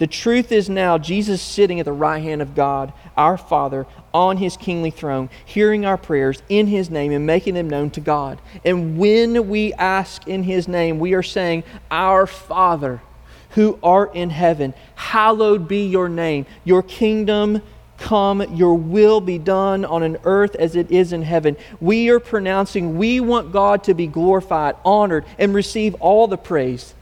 [0.00, 4.38] The truth is now Jesus sitting at the right hand of God, our Father, on
[4.38, 8.40] his kingly throne, hearing our prayers in his name and making them known to God.
[8.64, 13.02] And when we ask in his name, we are saying, Our Father,
[13.50, 16.46] who art in heaven, hallowed be your name.
[16.64, 17.60] Your kingdom
[18.00, 21.56] come, your will be done on an earth as it is in heaven.
[21.80, 26.94] We are pronouncing we want God to be glorified, honored, and receive all the praise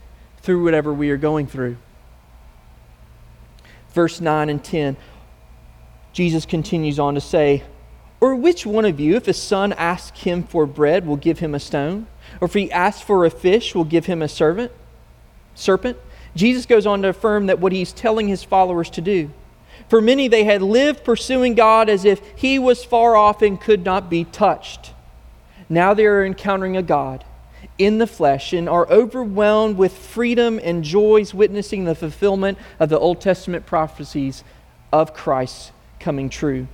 [0.43, 1.77] through whatever we are going through.
[3.93, 4.97] Verse 9 and 10,
[6.13, 7.63] Jesus continues on to say,
[8.21, 11.55] Or which one of you, if a son asks him for bread, will give him
[11.55, 12.07] a stone?
[12.41, 14.73] Or if he asks for a fish, will give him a servant?
[15.55, 15.97] Serpent?
[16.37, 19.31] Jesus goes on to affirm that what he's telling his followers to do
[19.88, 23.85] for many, they had lived pursuing God as if He was far off and could
[23.85, 24.92] not be touched.
[25.68, 27.24] Now they are encountering a God
[27.79, 32.98] in the flesh and are overwhelmed with freedom and joys, witnessing the fulfillment of the
[32.98, 34.42] Old Testament prophecies
[34.92, 36.66] of Christ coming true.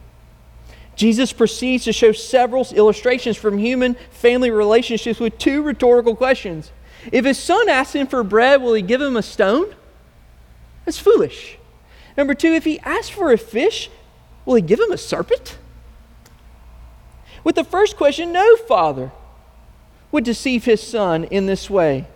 [0.97, 6.71] Jesus proceeds to show several illustrations from human family relationships with two rhetorical questions.
[7.13, 9.75] If his son asks him for bread, will he give him a stone?
[10.85, 11.59] That's foolish.
[12.17, 13.91] Number two, if he asks for a fish,
[14.45, 15.59] will he give him a serpent?
[17.43, 19.13] With the first question, no father
[20.13, 22.07] would deceive his son in this way.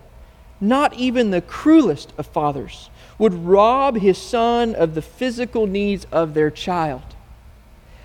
[0.61, 6.33] Not even the cruelest of fathers would rob his son of the physical needs of
[6.33, 7.01] their child.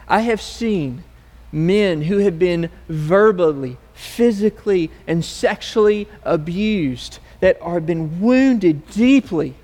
[0.09, 1.05] I have seen
[1.53, 9.55] men who have been verbally, physically, and sexually abused that are been wounded deeply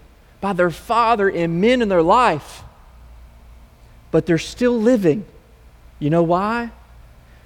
[0.40, 2.62] by their father and men in their life,
[4.11, 5.24] but they're still living.
[5.98, 6.70] You know why?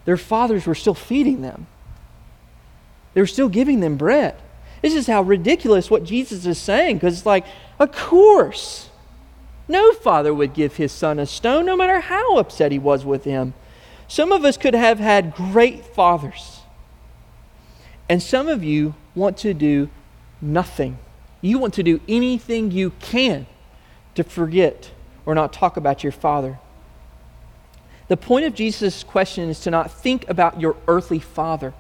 [0.05, 1.67] Their fathers were still feeding them.
[3.15, 4.37] They were still giving them bread.
[4.83, 7.47] This is how ridiculous what Jesus is saying because it's like,
[7.79, 8.91] of course,
[9.67, 13.25] no father would give his son a stone no matter how upset he was with
[13.25, 13.55] him.
[14.09, 16.61] Some of us could have had great fathers,
[18.09, 19.89] and some of you want to do
[20.43, 20.99] nothing.
[21.45, 23.47] You want to do anything you can
[24.15, 24.91] to forget
[25.27, 26.59] or not talk about your father.
[28.09, 31.75] The point of Jesus' question is to not think about your earthly father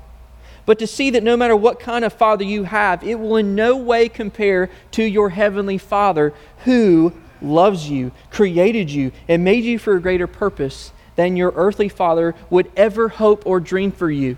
[0.66, 3.54] but to see that no matter what kind of father you have, it will in
[3.54, 6.32] no way compare to your heavenly Father
[6.64, 11.88] who loves you, created you, and made you for a greater purpose than your earthly
[11.88, 14.36] father would ever hope or dream for you.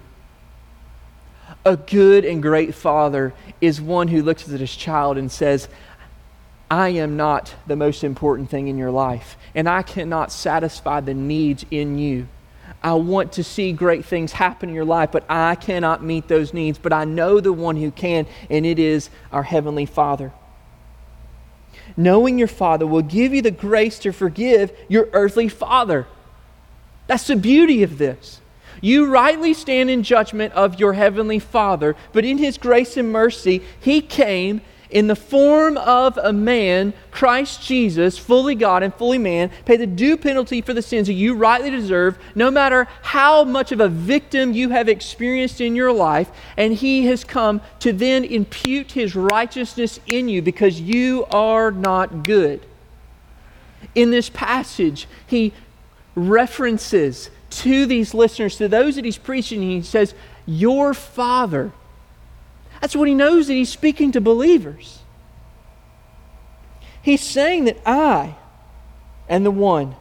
[1.64, 5.68] A good and great father is one who looks at his child and says,
[6.70, 11.14] I am not the most important thing in your life, and I cannot satisfy the
[11.14, 12.28] needs in you.
[12.82, 16.52] I want to see great things happen in your life, but I cannot meet those
[16.52, 16.78] needs.
[16.78, 20.32] But I know the one who can, and it is our Heavenly Father.
[21.96, 26.06] Knowing your Father will give you the grace to forgive your earthly father.
[27.06, 28.40] That's the beauty of this.
[28.80, 33.62] You rightly stand in judgment of your Heavenly Father, but in His grace and mercy,
[33.80, 34.60] He came
[34.90, 39.86] in the form of a man, Christ Jesus, fully God and fully man, pay the
[39.86, 43.88] due penalty for the sins that you rightly deserve, no matter how much of a
[43.88, 46.30] victim you have experienced in your life.
[46.56, 52.22] And he has come to then impute his righteousness in you because you are not
[52.22, 52.64] good.
[53.94, 55.52] In this passage, he
[56.14, 60.14] references to these listeners, to those that he's preaching, he says,
[60.46, 61.72] Your Father
[62.80, 65.00] that's what he knows that he's speaking to believers.
[67.02, 68.36] He's saying that I
[69.28, 69.94] am the one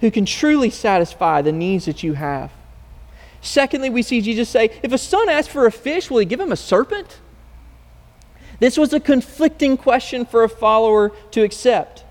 [0.00, 2.50] who can truly satisfy the needs that you have.
[3.40, 6.40] Secondly, we see Jesus say, If a son asks for a fish, will he give
[6.40, 7.20] him a serpent?
[8.58, 12.04] This was a conflicting question for a follower to accept.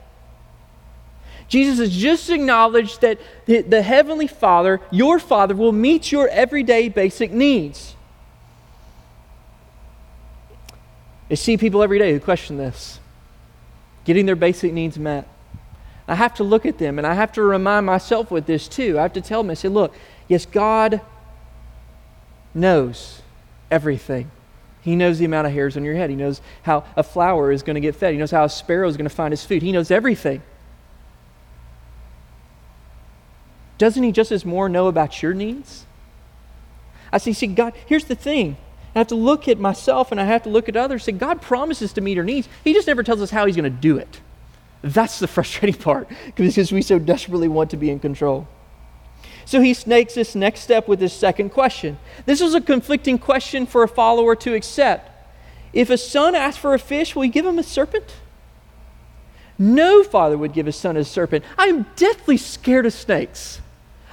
[1.47, 7.31] Jesus has just acknowledged that the Heavenly Father, your Father, will meet your everyday basic
[7.31, 7.95] needs.
[11.29, 12.99] I see people every day who question this,
[14.05, 15.27] getting their basic needs met.
[16.07, 18.99] I have to look at them and I have to remind myself with this too.
[18.99, 19.95] I have to tell them, I say, look,
[20.27, 21.01] yes, God
[22.53, 23.21] knows
[23.71, 24.29] everything.
[24.81, 26.11] He knows the amount of hairs on your head.
[26.11, 28.13] He knows how a flower is going to get fed.
[28.13, 29.63] He knows how a sparrow is going to find his food.
[29.63, 30.43] He knows everything.
[33.77, 35.85] Doesn't he just as more know about your needs?
[37.11, 38.57] I say, see, God, here's the thing.
[38.95, 41.03] I have to look at myself and I have to look at others.
[41.03, 42.47] Say, God promises to meet our needs.
[42.63, 44.21] He just never tells us how He's going to do it.
[44.81, 48.47] That's the frustrating part because we so desperately want to be in control.
[49.45, 51.99] So he snakes this next step with his second question.
[52.25, 55.11] This was a conflicting question for a follower to accept.
[55.71, 58.15] If a son asks for a fish, will he give him a serpent?
[59.59, 61.45] No father would give his son a serpent.
[61.57, 63.61] I am deathly scared of snakes.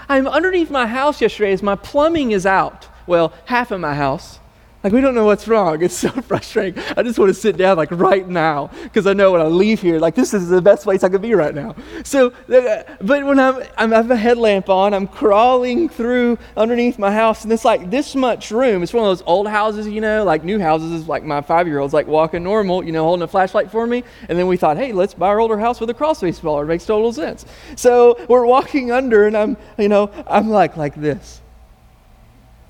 [0.08, 2.88] I'm underneath my house yesterday as my plumbing is out.
[3.06, 4.38] Well, half of my house.
[4.84, 5.82] Like, we don't know what's wrong.
[5.82, 6.82] It's so frustrating.
[6.96, 9.80] I just want to sit down, like, right now, because I know when I leave
[9.80, 11.76] here, like, this is the best place I could be right now.
[12.02, 16.98] So, uh, but when I'm, I'm, I have a headlamp on, I'm crawling through underneath
[16.98, 18.82] my house, and it's like this much room.
[18.82, 21.68] It's one of those old houses, you know, like new houses, is like my five
[21.68, 24.02] year old's like walking normal, you know, holding a flashlight for me.
[24.28, 26.64] And then we thought, hey, let's buy our older house with a crawl space smaller.
[26.64, 27.44] It makes total sense.
[27.76, 31.41] So we're walking under, and I'm, you know, I'm like, like this.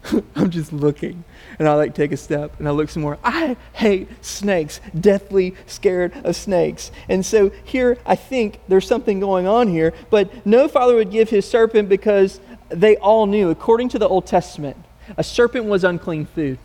[0.34, 1.24] I'm just looking.
[1.58, 3.18] And I like take a step and I look some more.
[3.22, 6.90] I hate snakes, deathly scared of snakes.
[7.08, 11.30] And so here I think there's something going on here, but no father would give
[11.30, 14.76] his serpent because they all knew, according to the Old Testament,
[15.16, 16.58] a serpent was unclean food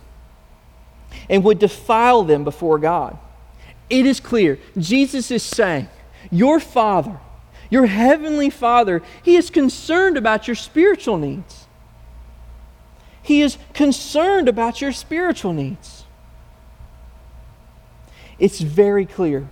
[1.30, 3.18] and would defile them before God.
[3.90, 4.60] It is clear.
[4.78, 5.88] Jesus is saying,
[6.32, 7.20] Your Father,
[7.70, 11.57] your heavenly Father, He is concerned about your spiritual needs.
[13.28, 16.06] He is concerned about your spiritual needs.
[18.40, 19.50] it's very clear.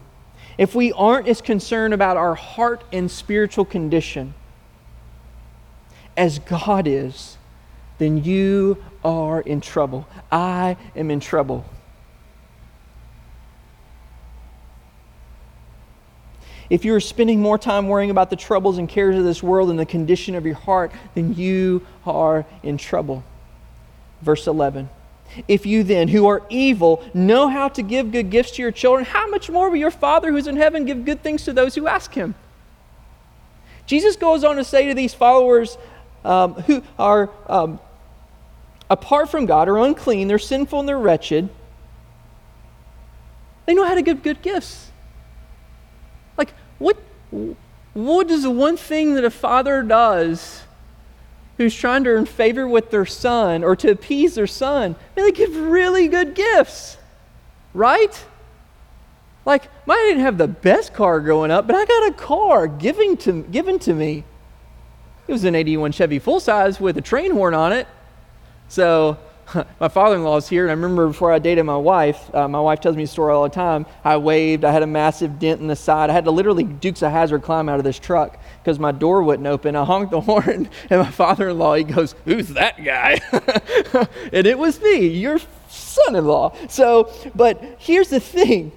[0.57, 4.34] If we aren't as concerned about our heart and spiritual condition
[6.15, 7.36] as God is,
[7.97, 10.07] then you are in trouble.
[10.32, 11.65] I am in trouble.
[16.69, 19.78] If you're spending more time worrying about the troubles and cares of this world and
[19.78, 23.21] the condition of your heart, then you are in trouble.
[24.22, 24.89] Verse 11.
[25.47, 29.05] If you then, who are evil, know how to give good gifts to your children,
[29.05, 31.88] how much more will your Father who's in heaven give good things to those who
[31.88, 32.36] ask him?
[33.86, 35.78] Jesus goes on to say to these followers
[36.24, 37.80] um, who are um,
[38.89, 41.49] apart from God, are unclean, they're sinful, and they're wretched,
[43.66, 44.91] they know how to give good gifts.
[46.38, 46.97] Like, what,
[47.93, 50.61] what is the one thing that a father does
[51.58, 54.95] who's trying to earn favor with their son or to appease their son?
[55.16, 56.97] Man, they give really good gifts,
[57.74, 58.24] right?
[59.45, 63.16] Like, mine didn't have the best car growing up, but I got a car given
[63.18, 64.24] to, given to me.
[65.28, 67.88] It was an 81 Chevy full size with a train horn on it.
[68.68, 69.18] So
[69.80, 72.80] my father-in-law is here, and I remember before I dated my wife, uh, my wife
[72.80, 73.86] tells me a story all the time.
[74.03, 76.10] I waved, I had a massive dent in the side.
[76.10, 79.22] I had to literally Dukes of Hazzard climb out of this truck because my door
[79.22, 79.76] wouldn't open.
[79.76, 83.20] I honked the horn, and my father-in-law, he goes, "Who's that guy?"
[84.34, 85.39] and it was me, your
[85.70, 86.55] son-in-law.
[86.68, 88.72] So, but here's the thing: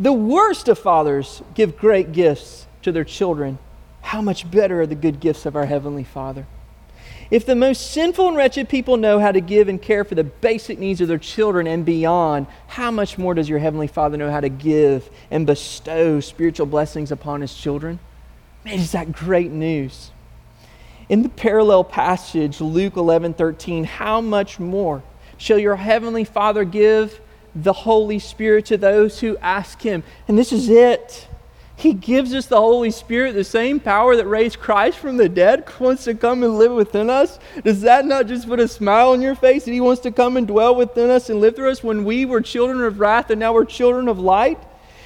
[0.00, 3.58] the worst of fathers give great gifts to their children.
[4.00, 6.44] How much better are the good gifts of our heavenly Father?
[7.30, 10.24] If the most sinful and wretched people know how to give and care for the
[10.24, 14.30] basic needs of their children and beyond, how much more does your Heavenly Father know
[14.30, 17.98] how to give and bestow spiritual blessings upon His children?
[18.64, 20.10] Man, is that great news?
[21.10, 25.02] In the parallel passage, Luke 11 13, how much more
[25.36, 27.20] shall your Heavenly Father give
[27.54, 30.02] the Holy Spirit to those who ask Him?
[30.28, 31.28] And this is it.
[31.76, 35.68] He gives us the Holy Spirit, the same power that raised Christ from the dead,
[35.78, 37.38] wants to come and live within us.
[37.64, 40.38] Does that not just put a smile on your face that He wants to come
[40.38, 43.40] and dwell within us and live through us when we were children of wrath and
[43.40, 44.58] now we're children of light?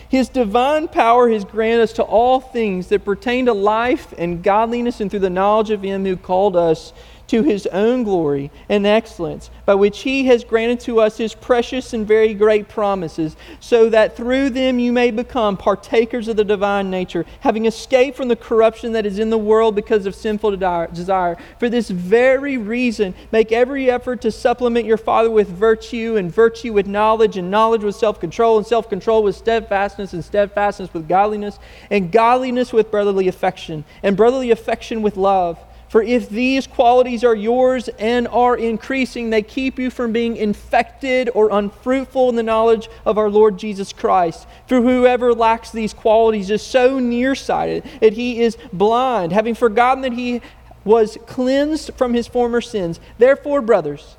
[0.08, 5.00] His divine power has granted us to all things that pertain to life and godliness
[5.00, 6.92] and through the knowledge of Him who called us
[7.28, 11.92] to his own glory and excellence, by which he has granted to us his precious
[11.92, 16.90] and very great promises, so that through them you may become partakers of the divine
[16.90, 21.36] nature, having escaped from the corruption that is in the world because of sinful desire.
[21.58, 26.72] For this very reason, make every effort to supplement your Father with virtue, and virtue
[26.72, 31.08] with knowledge, and knowledge with self control, and self control with steadfastness, and steadfastness with
[31.08, 31.58] godliness,
[31.90, 35.58] and godliness with brotherly affection, and brotherly affection with love
[35.88, 41.30] for if these qualities are yours and are increasing, they keep you from being infected
[41.34, 44.46] or unfruitful in the knowledge of our Lord Jesus Christ.
[44.66, 50.12] For whoever lacks these qualities is so nearsighted that he is blind, having forgotten that
[50.12, 50.42] he
[50.84, 53.00] was cleansed from his former sins.
[53.16, 54.16] Therefore, brothers,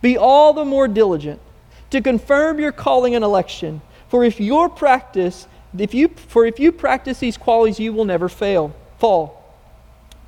[0.00, 1.40] be all the more diligent
[1.90, 3.80] to confirm your calling and election.
[4.08, 8.28] For if your practice, if you, for if you practice these qualities, you will never
[8.28, 9.37] fail, fall.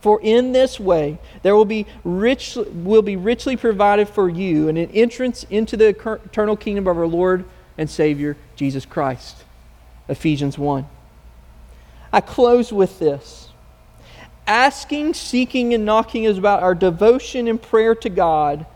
[0.01, 4.79] For in this way there will be, rich, will be richly provided for you and
[4.79, 7.45] an entrance into the eternal kingdom of our Lord
[7.77, 9.45] and Savior, Jesus Christ.
[10.09, 10.87] Ephesians 1.
[12.13, 13.49] I close with this.
[14.47, 18.67] Asking, seeking, and knocking is about our devotion and prayer to God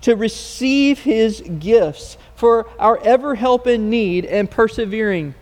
[0.00, 5.34] to receive His gifts for our ever help in need and persevering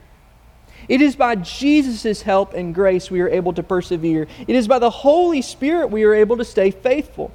[0.88, 4.26] it is by Jesus' help and grace we are able to persevere.
[4.46, 7.30] It is by the Holy Spirit we are able to stay faithful.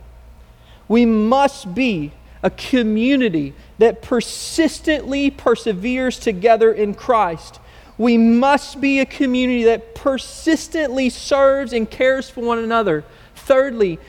[0.88, 7.60] We must be a community that persistently perseveres together in Christ.
[7.98, 13.06] We must be a community that persistently serves and cares for one another.
[13.36, 14.00] Thirdly,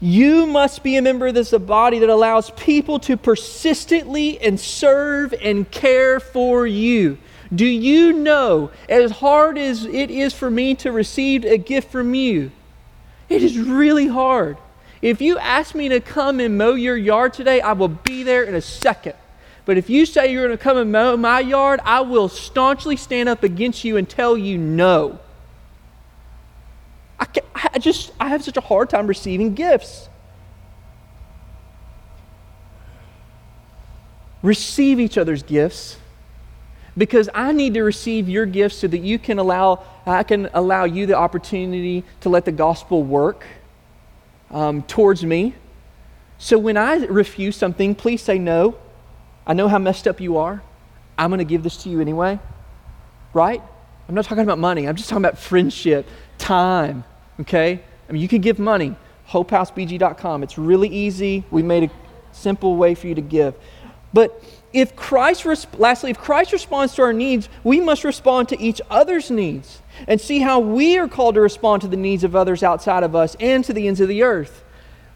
[0.00, 5.34] you must be a member of this body that allows people to persistently and serve
[5.42, 7.18] and care for you.
[7.54, 12.14] Do you know, as hard as it is for me to receive a gift from
[12.14, 12.50] you,
[13.28, 14.58] it is really hard.
[15.00, 18.42] If you ask me to come and mow your yard today, I will be there
[18.42, 19.14] in a second.
[19.64, 22.96] But if you say you're going to come and mow my yard, I will staunchly
[22.96, 25.20] stand up against you and tell you no.
[27.20, 27.26] I,
[27.74, 30.08] I just I have such a hard time receiving gifts.
[34.42, 35.96] Receive each other's gifts
[36.98, 40.84] because I need to receive your gifts so that you can allow, I can allow
[40.84, 43.46] you the opportunity to let the gospel work
[44.50, 45.54] um, towards me.
[46.38, 48.76] So when I refuse something, please say no.
[49.46, 50.60] I know how messed up you are.
[51.16, 52.38] I'm going to give this to you anyway.
[53.32, 53.62] Right?
[54.08, 54.88] I'm not talking about money.
[54.88, 57.04] I'm just talking about friendship, time.
[57.40, 57.80] Okay?
[58.08, 58.96] I mean, you can give money.
[59.28, 60.42] HopeHouseBG.com.
[60.42, 61.44] It's really easy.
[61.50, 61.90] We made a
[62.32, 63.54] simple way for you to give.
[64.12, 64.42] But
[64.72, 65.46] if Christ,
[65.78, 70.20] lastly, if Christ responds to our needs, we must respond to each other's needs and
[70.20, 73.36] see how we are called to respond to the needs of others outside of us
[73.40, 74.64] and to the ends of the earth.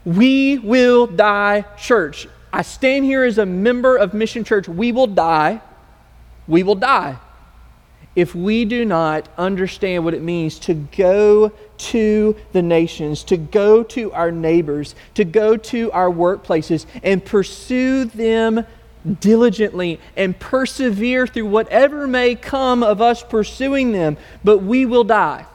[0.04, 2.26] We will die, church.
[2.52, 4.68] I stand here as a member of Mission Church.
[4.68, 5.60] We will die.
[6.48, 7.18] We will die
[8.14, 13.82] if we do not understand what it means to go to the nations, to go
[13.82, 18.66] to our neighbors, to go to our workplaces and pursue them
[19.20, 25.46] diligently and persevere through whatever may come of us pursuing them, but we will die.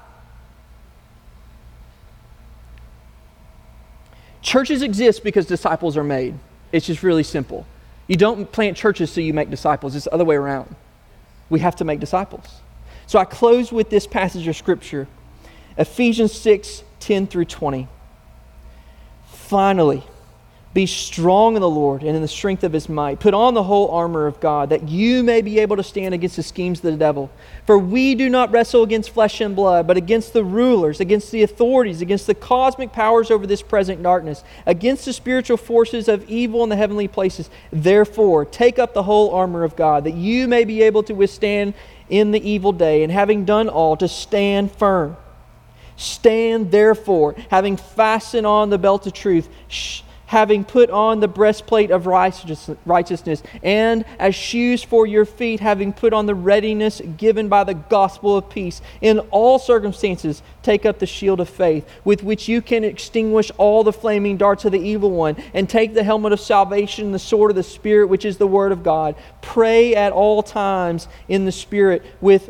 [4.41, 6.35] Churches exist because disciples are made.
[6.71, 7.65] It's just really simple.
[8.07, 10.73] You don't plant churches so you make disciples, it's the other way around.
[11.49, 12.61] We have to make disciples.
[13.07, 15.07] So I close with this passage of Scripture
[15.77, 17.87] Ephesians 6 10 through 20.
[19.27, 20.03] Finally,
[20.74, 23.20] be strong in the Lord and in the strength of his might.
[23.20, 26.36] Put on the whole armor of God, that you may be able to stand against
[26.36, 27.32] the schemes of the devil.
[27.65, 31.41] For we do not wrestle against flesh and blood, but against the rulers, against the
[31.41, 36.63] authorities, against the cosmic powers over this present darkness, against the spiritual forces of evil
[36.63, 37.49] in the heavenly places.
[37.72, 41.74] Therefore, take up the whole armor of God, that you may be able to withstand
[42.09, 45.18] in the evil day, and having done all, to stand firm.
[45.95, 49.49] Stand therefore, having fastened on the belt of truth
[50.28, 56.13] having put on the breastplate of righteousness, and as shoes for your feet, having put
[56.13, 58.82] on the readiness given by the gospel of peace.
[59.01, 63.84] In all circumstances, take up the shield of faith, with which you can extinguish all
[63.84, 67.51] the flaming darts of the evil one, and take the helmet of salvation, the sword
[67.51, 69.15] of the Spirit, which is the word of God.
[69.41, 72.49] Pray at all times in the Spirit with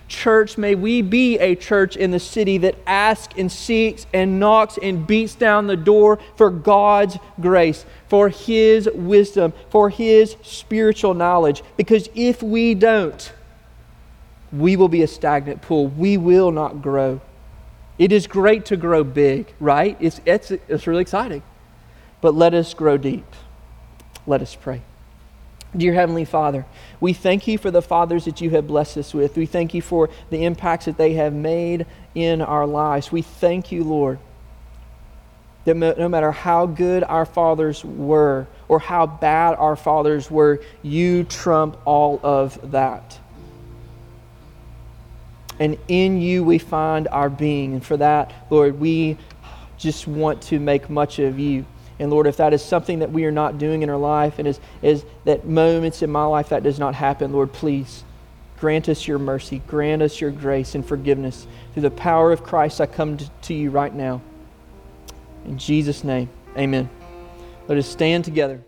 [0.11, 4.77] Church, may we be a church in the city that asks and seeks and knocks
[4.83, 11.63] and beats down the door for God's grace, for His wisdom, for His spiritual knowledge.
[11.77, 13.31] Because if we don't,
[14.51, 15.87] we will be a stagnant pool.
[15.87, 17.21] We will not grow.
[17.97, 19.95] It is great to grow big, right?
[20.01, 21.41] It's, it's, it's really exciting.
[22.19, 23.33] But let us grow deep.
[24.27, 24.81] Let us pray.
[25.75, 26.65] Dear Heavenly Father,
[26.99, 29.37] we thank you for the fathers that you have blessed us with.
[29.37, 33.09] We thank you for the impacts that they have made in our lives.
[33.09, 34.19] We thank you, Lord,
[35.63, 41.23] that no matter how good our fathers were or how bad our fathers were, you
[41.23, 43.17] trump all of that.
[45.57, 47.73] And in you we find our being.
[47.73, 49.17] And for that, Lord, we
[49.77, 51.65] just want to make much of you.
[52.01, 54.47] And Lord, if that is something that we are not doing in our life and
[54.47, 58.03] is, is that moments in my life that does not happen, Lord, please
[58.59, 61.45] grant us your mercy, grant us your grace and forgiveness.
[61.73, 64.19] Through the power of Christ, I come to, to you right now.
[65.45, 66.27] In Jesus' name,
[66.57, 66.89] amen.
[67.67, 68.63] Let us stand together.